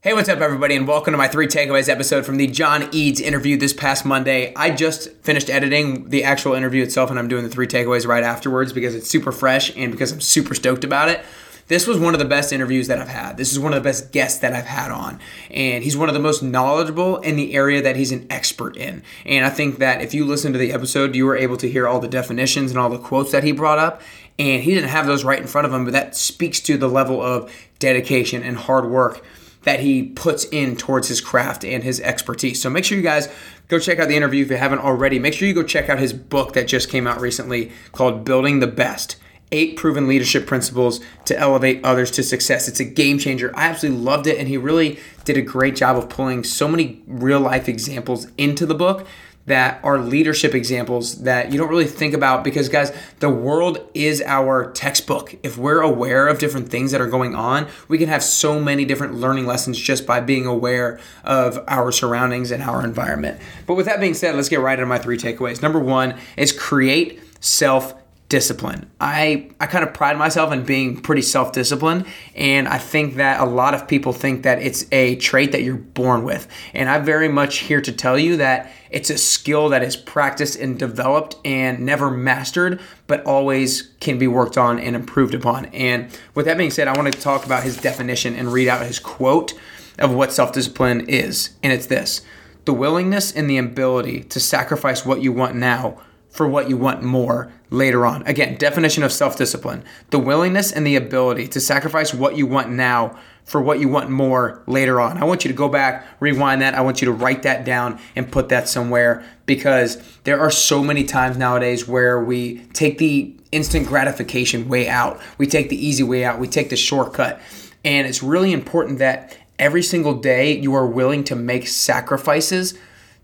[0.00, 3.20] Hey, what's up, everybody, and welcome to my three takeaways episode from the John Eades
[3.20, 4.52] interview this past Monday.
[4.54, 8.22] I just finished editing the actual interview itself, and I'm doing the three takeaways right
[8.22, 11.24] afterwards because it's super fresh and because I'm super stoked about it.
[11.66, 13.38] This was one of the best interviews that I've had.
[13.38, 15.18] This is one of the best guests that I've had on.
[15.50, 19.02] And he's one of the most knowledgeable in the area that he's an expert in.
[19.26, 21.88] And I think that if you listen to the episode, you were able to hear
[21.88, 24.00] all the definitions and all the quotes that he brought up.
[24.38, 26.88] And he didn't have those right in front of him, but that speaks to the
[26.88, 29.24] level of dedication and hard work
[29.62, 32.62] that he puts in towards his craft and his expertise.
[32.62, 33.28] So make sure you guys
[33.68, 35.18] go check out the interview if you haven't already.
[35.18, 38.60] Make sure you go check out his book that just came out recently called Building
[38.60, 39.16] the Best.
[39.50, 42.68] Eight proven leadership principles to elevate others to success.
[42.68, 43.50] It's a game changer.
[43.56, 47.02] I absolutely loved it, and he really did a great job of pulling so many
[47.06, 49.06] real life examples into the book
[49.48, 54.22] that are leadership examples that you don't really think about because, guys, the world is
[54.22, 55.34] our textbook.
[55.42, 58.84] If we're aware of different things that are going on, we can have so many
[58.84, 63.40] different learning lessons just by being aware of our surroundings and our environment.
[63.66, 65.62] But with that being said, let's get right into my three takeaways.
[65.62, 67.94] Number one is create self
[68.28, 68.90] discipline.
[69.00, 72.04] I I kind of pride myself in being pretty self-disciplined
[72.34, 75.76] and I think that a lot of people think that it's a trait that you're
[75.76, 76.46] born with.
[76.74, 80.56] And I'm very much here to tell you that it's a skill that is practiced
[80.56, 85.66] and developed and never mastered, but always can be worked on and improved upon.
[85.66, 88.86] And with that being said, I want to talk about his definition and read out
[88.86, 89.54] his quote
[89.98, 91.50] of what self-discipline is.
[91.62, 92.20] And it's this:
[92.66, 96.02] the willingness and the ability to sacrifice what you want now
[96.38, 98.22] for what you want more later on.
[98.22, 102.70] Again, definition of self discipline the willingness and the ability to sacrifice what you want
[102.70, 105.18] now for what you want more later on.
[105.18, 106.76] I want you to go back, rewind that.
[106.76, 110.84] I want you to write that down and put that somewhere because there are so
[110.84, 116.04] many times nowadays where we take the instant gratification way out, we take the easy
[116.04, 117.40] way out, we take the shortcut.
[117.84, 122.78] And it's really important that every single day you are willing to make sacrifices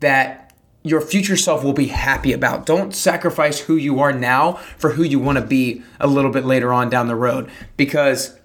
[0.00, 0.45] that
[0.86, 2.64] your future self will be happy about.
[2.64, 6.44] Don't sacrifice who you are now for who you want to be a little bit
[6.44, 8.38] later on down the road because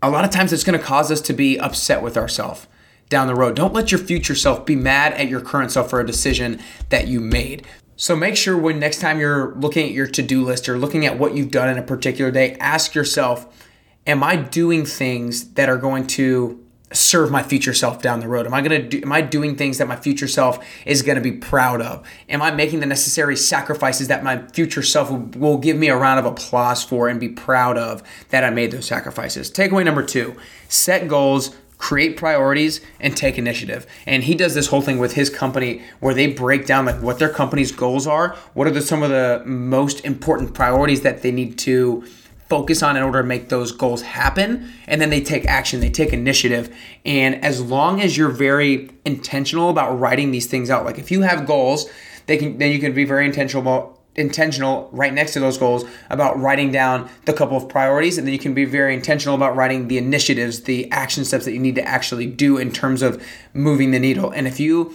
[0.00, 2.68] a lot of times it's going to cause us to be upset with ourselves
[3.08, 3.56] down the road.
[3.56, 7.08] Don't let your future self be mad at your current self for a decision that
[7.08, 7.66] you made.
[7.96, 11.18] So make sure when next time you're looking at your to-do list or looking at
[11.18, 13.66] what you've done in a particular day, ask yourself,
[14.06, 18.46] am I doing things that are going to serve my future self down the road?
[18.46, 21.32] Am I to do, am I doing things that my future self is to be
[21.32, 22.06] proud of?
[22.28, 25.96] Am I making the necessary sacrifices that my future self will, will give me a
[25.96, 29.50] round of applause for and be proud of that I made those sacrifices?
[29.50, 30.36] Takeaway number 2,
[30.68, 33.86] set goals, create priorities and take initiative.
[34.06, 37.18] And he does this whole thing with his company where they break down like what
[37.18, 41.32] their company's goals are, what are the, some of the most important priorities that they
[41.32, 42.04] need to
[42.48, 45.90] focus on in order to make those goals happen and then they take action they
[45.90, 46.74] take initiative.
[47.04, 51.22] And as long as you're very intentional about writing these things out like if you
[51.22, 51.88] have goals
[52.26, 55.84] they can then you can be very intentional about intentional right next to those goals
[56.08, 59.54] about writing down the couple of priorities and then you can be very intentional about
[59.54, 63.22] writing the initiatives the action steps that you need to actually do in terms of
[63.52, 64.30] moving the needle.
[64.30, 64.94] And if you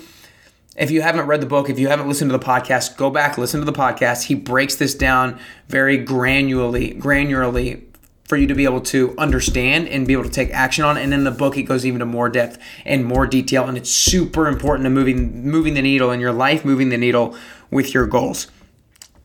[0.78, 3.38] if you haven't read the book, if you haven't listened to the podcast, go back,
[3.38, 4.24] listen to the podcast.
[4.24, 7.84] He breaks this down very granularly, granularly
[8.32, 10.96] for you to be able to understand and be able to take action on.
[10.96, 13.68] And in the book, it goes even to more depth and more detail.
[13.68, 17.36] And it's super important to moving moving the needle in your life, moving the needle
[17.70, 18.48] with your goals.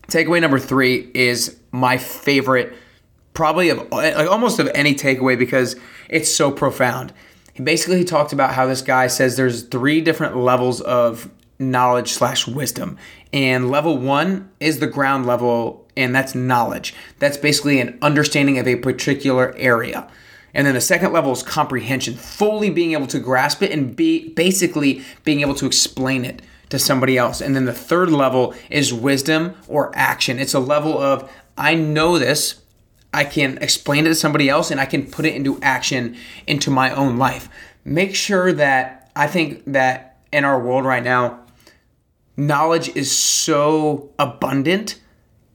[0.09, 2.73] Takeaway number three is my favorite,
[3.33, 5.77] probably of like almost of any takeaway because
[6.09, 7.13] it's so profound.
[7.53, 12.47] He basically talked about how this guy says there's three different levels of knowledge slash
[12.47, 12.97] wisdom.
[13.33, 16.93] And level one is the ground level, and that's knowledge.
[17.19, 20.09] That's basically an understanding of a particular area.
[20.53, 24.29] And then the second level is comprehension, fully being able to grasp it and be
[24.29, 27.41] basically being able to explain it to somebody else.
[27.41, 30.39] And then the third level is wisdom or action.
[30.39, 32.61] It's a level of I know this,
[33.13, 36.69] I can explain it to somebody else, and I can put it into action into
[36.69, 37.49] my own life.
[37.83, 41.39] Make sure that I think that in our world right now,
[42.37, 45.01] knowledge is so abundant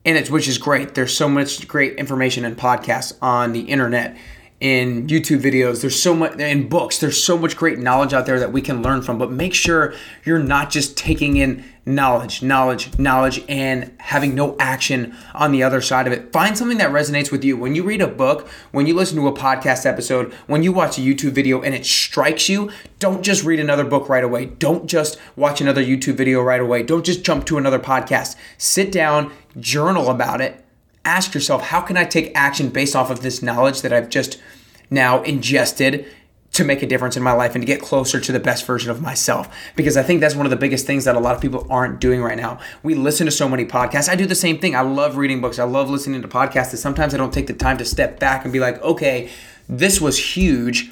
[0.05, 0.95] and it's which is great.
[0.95, 4.17] There's so much great information and podcasts on the internet
[4.63, 5.81] in YouTube videos.
[5.81, 6.97] There's so much in books.
[6.97, 9.17] There's so much great knowledge out there that we can learn from.
[9.17, 9.93] But make sure
[10.23, 15.81] you're not just taking in knowledge, knowledge, knowledge, and having no action on the other
[15.81, 16.31] side of it.
[16.31, 17.57] Find something that resonates with you.
[17.57, 20.97] When you read a book, when you listen to a podcast episode, when you watch
[20.97, 24.45] a YouTube video and it strikes you, don't just read another book right away.
[24.45, 26.83] Don't just watch another YouTube video right away.
[26.83, 28.37] Don't just jump to another podcast.
[28.57, 30.62] Sit down, journal about it,
[31.05, 34.41] ask yourself, how can I take action based off of this knowledge that I've just
[34.89, 36.05] now ingested
[36.53, 38.91] to make a difference in my life and to get closer to the best version
[38.91, 39.53] of myself.
[39.75, 41.99] Because I think that's one of the biggest things that a lot of people aren't
[41.99, 42.59] doing right now.
[42.83, 44.07] We listen to so many podcasts.
[44.07, 44.75] I do the same thing.
[44.75, 45.57] I love reading books.
[45.57, 46.69] I love listening to podcasts.
[46.69, 49.31] And sometimes I don't take the time to step back and be like, okay,
[49.67, 50.91] this was huge.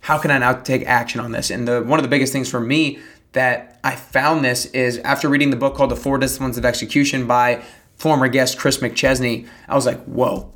[0.00, 1.50] How can I now take action on this?
[1.50, 2.98] And the one of the biggest things for me
[3.32, 7.26] that I found this is after reading the book called The Four Disciplines of Execution
[7.26, 7.62] by
[8.02, 10.52] former guest Chris McChesney, I was like, whoa,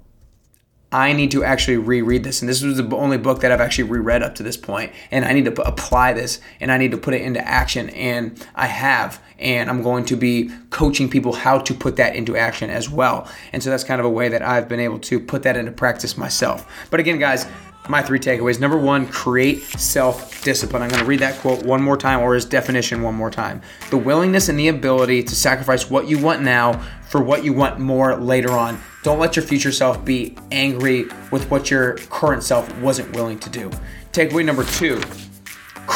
[0.90, 2.42] I need to actually reread this.
[2.42, 4.92] And this was the only book that I've actually reread up to this point.
[5.12, 7.88] And I need to apply this and I need to put it into action.
[7.90, 9.22] And I have.
[9.38, 13.30] And I'm going to be coaching people how to put that into action as well.
[13.52, 15.70] And so that's kind of a way that I've been able to put that into
[15.70, 16.88] practice myself.
[16.90, 17.46] But again, guys,
[17.88, 18.60] my three takeaways.
[18.60, 20.82] Number one, create self discipline.
[20.82, 23.62] I'm going to read that quote one more time or his definition one more time.
[23.90, 27.78] The willingness and the ability to sacrifice what you want now for what you want
[27.78, 28.80] more later on.
[29.02, 33.50] Don't let your future self be angry with what your current self wasn't willing to
[33.50, 33.70] do.
[34.12, 35.00] Takeaway number two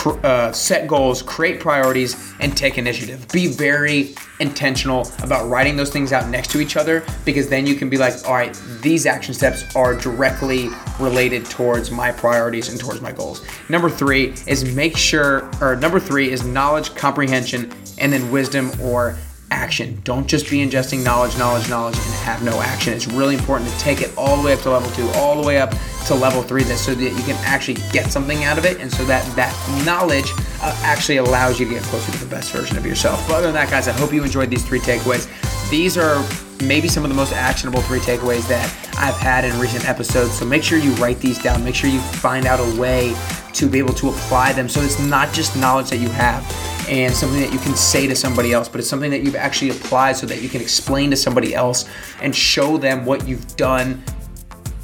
[0.07, 3.27] uh, set goals, create priorities, and take initiative.
[3.29, 7.75] Be very intentional about writing those things out next to each other because then you
[7.75, 12.81] can be like, all right, these action steps are directly related towards my priorities and
[12.81, 13.45] towards my goals.
[13.69, 19.17] Number three is make sure, or number three is knowledge, comprehension, and then wisdom or
[19.51, 20.01] action.
[20.05, 22.93] Don't just be ingesting knowledge, knowledge, knowledge, and have no action.
[22.93, 25.47] It's really important to take it all the way up to level two, all the
[25.47, 25.75] way up
[26.07, 28.93] to level three, that so that you can actually get something out of it, and
[28.93, 30.33] so that that knowledge
[30.63, 33.27] uh, actually allows you to get closer to the best version of yourself.
[33.27, 35.29] But other than that, guys, I hope you enjoyed these three takeaways.
[35.71, 36.25] These are
[36.63, 38.67] maybe some of the most actionable three takeaways that
[38.99, 40.39] I've had in recent episodes.
[40.39, 41.65] So make sure you write these down.
[41.65, 43.15] Make sure you find out a way
[43.55, 47.15] to be able to apply them so it's not just knowledge that you have and
[47.15, 50.17] something that you can say to somebody else, but it's something that you've actually applied
[50.17, 51.89] so that you can explain to somebody else
[52.21, 54.03] and show them what you've done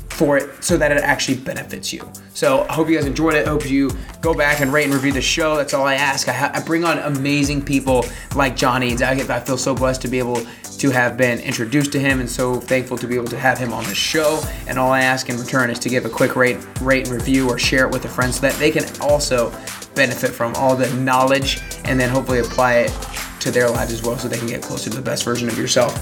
[0.08, 2.10] for it so that it actually benefits you.
[2.32, 3.46] So I hope you guys enjoyed it.
[3.46, 3.90] I hope you
[4.22, 5.56] go back and rate and review the show.
[5.56, 6.28] That's all I ask.
[6.28, 9.02] I, ha- I bring on amazing people like John Eades.
[9.02, 12.30] I, I feel so blessed to be able to have been introduced to him and
[12.30, 14.42] so thankful to be able to have him on the show.
[14.66, 17.48] And all I ask in return is to give a quick rate, rate and review
[17.48, 19.50] or share it with a friend so that they can also
[19.96, 22.96] benefit from all the knowledge and then hopefully apply it
[23.40, 25.58] to their lives as well so they can get closer to the best version of
[25.58, 25.94] yourself.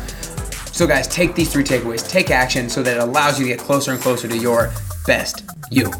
[0.74, 3.60] So, guys, take these three takeaways, take action so that it allows you to get
[3.60, 4.72] closer and closer to your
[5.06, 5.92] best you.